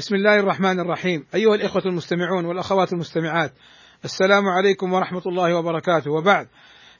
بسم 0.00 0.14
الله 0.14 0.40
الرحمن 0.40 0.80
الرحيم. 0.80 1.26
أيها 1.34 1.54
الإخوة 1.54 1.82
المستمعون 1.86 2.44
والأخوات 2.44 2.92
المستمعات 2.92 3.52
السلام 4.04 4.44
عليكم 4.46 4.92
ورحمة 4.92 5.22
الله 5.26 5.54
وبركاته. 5.54 6.10
وبعد 6.10 6.48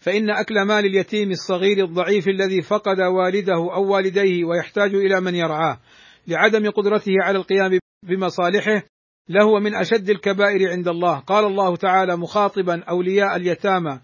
فإن 0.01 0.31
أكل 0.31 0.63
مال 0.63 0.85
اليتيم 0.85 1.31
الصغير 1.31 1.85
الضعيف 1.85 2.29
الذي 2.29 2.63
فقد 2.63 3.01
والده 3.01 3.75
أو 3.75 3.93
والديه 3.93 4.45
ويحتاج 4.45 4.95
إلى 4.95 5.21
من 5.21 5.35
يرعاه 5.35 5.81
لعدم 6.27 6.71
قدرته 6.71 7.13
على 7.23 7.39
القيام 7.39 7.79
بمصالحه 8.09 8.83
لهو 9.29 9.61
من 9.61 9.75
أشد 9.75 10.11
الكبائر 10.11 10.71
عند 10.71 10.89
الله. 10.89 11.19
قال 11.19 11.45
الله 11.45 11.77
تعالى 11.77 12.17
مخاطبا 12.17 12.85
أولياء 12.89 13.37
اليتامى 13.37 14.01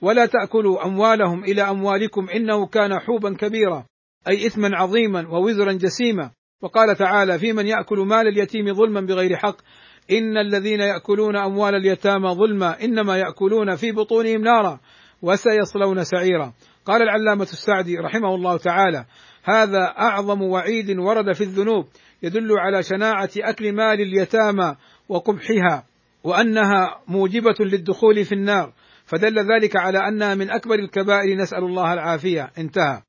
ولا 0.00 0.26
تأكلوا 0.26 0.86
أموالهم 0.86 1.44
إلى 1.44 1.62
أموالكم 1.62 2.28
إنه 2.28 2.66
كان 2.66 2.98
حوبا 2.98 3.36
كبيرا 3.36 3.86
أي 4.28 4.46
اثما 4.46 4.76
عظيما 4.76 5.28
ووزرا 5.28 5.72
جسيما. 5.72 6.30
وقال 6.62 6.96
تعالى 6.96 7.38
في 7.38 7.52
من 7.52 7.66
يأكل 7.66 7.98
مال 7.98 8.28
اليتيم 8.28 8.74
ظلما 8.74 9.00
بغير 9.00 9.36
حق 9.36 9.56
إن 10.10 10.36
الذين 10.36 10.80
يأكلون 10.80 11.36
أموال 11.36 11.74
اليتامى 11.74 12.28
ظلما 12.28 12.84
إنما 12.84 13.18
يأكلون 13.18 13.76
في 13.76 13.92
بطونهم 13.92 14.40
نارا 14.40 14.80
وسيصلون 15.22 16.04
سعيرا. 16.04 16.52
قال 16.84 17.02
العلامة 17.02 17.42
السعدي 17.42 17.96
رحمه 17.96 18.34
الله 18.34 18.56
تعالى 18.56 19.04
هذا 19.44 19.84
أعظم 19.98 20.42
وعيد 20.42 20.98
ورد 20.98 21.32
في 21.32 21.40
الذنوب 21.40 21.86
يدل 22.22 22.58
على 22.58 22.82
شناعة 22.82 23.30
أكل 23.36 23.72
مال 23.72 24.00
اليتامى 24.00 24.76
وقبحها 25.08 25.86
وأنها 26.24 27.00
موجبة 27.08 27.54
للدخول 27.60 28.24
في 28.24 28.32
النار 28.32 28.72
فدل 29.04 29.38
ذلك 29.38 29.76
على 29.76 29.98
أنها 29.98 30.34
من 30.34 30.50
أكبر 30.50 30.74
الكبائر 30.74 31.36
نسأل 31.36 31.64
الله 31.64 31.92
العافية. 31.92 32.50
انتهى. 32.58 33.02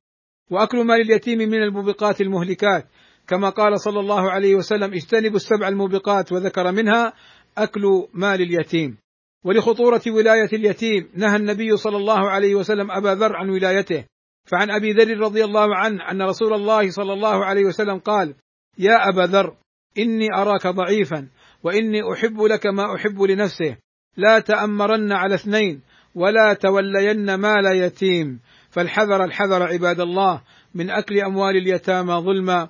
وأكل 0.51 0.85
مال 0.85 1.01
اليتيم 1.01 1.37
من 1.37 1.63
الموبقات 1.63 2.21
المهلكات 2.21 2.85
كما 3.29 3.49
قال 3.49 3.79
صلى 3.79 3.99
الله 3.99 4.31
عليه 4.31 4.55
وسلم 4.55 4.93
اجتنبوا 4.93 5.35
السبع 5.35 5.67
الموبقات 5.67 6.31
وذكر 6.31 6.71
منها 6.71 7.13
أكل 7.57 8.07
مال 8.13 8.41
اليتيم. 8.41 8.97
ولخطورة 9.45 10.01
ولاية 10.07 10.49
اليتيم 10.53 11.09
نهى 11.15 11.35
النبي 11.35 11.77
صلى 11.77 11.97
الله 11.97 12.29
عليه 12.29 12.55
وسلم 12.55 12.91
أبا 12.91 13.15
ذر 13.15 13.35
عن 13.35 13.49
ولايته. 13.49 14.05
فعن 14.45 14.71
أبي 14.71 14.91
ذر 14.91 15.19
رضي 15.19 15.43
الله 15.43 15.75
عنه 15.75 16.11
أن 16.11 16.21
رسول 16.21 16.53
الله 16.53 16.91
صلى 16.91 17.13
الله 17.13 17.45
عليه 17.45 17.65
وسلم 17.65 17.99
قال 17.99 18.33
يا 18.77 19.09
أبا 19.09 19.21
ذر 19.21 19.55
إني 19.97 20.27
أراك 20.35 20.67
ضعيفا 20.67 21.27
وإني 21.63 22.13
أحب 22.13 22.41
لك 22.41 22.65
ما 22.65 22.95
أحب 22.95 23.21
لنفسه. 23.21 23.77
لا 24.17 24.39
تأمرن 24.39 25.11
على 25.11 25.35
اثنين 25.35 25.81
ولا 26.15 26.53
تولين 26.53 27.35
مال 27.35 27.65
يتيم. 27.65 28.39
فالحذر 28.69 29.23
الحذر 29.23 29.63
عباد 29.63 29.99
الله 29.99 30.41
من 30.75 30.89
أكل 30.89 31.19
أموال 31.19 31.57
اليتامى 31.57 32.13
ظلما 32.13 32.69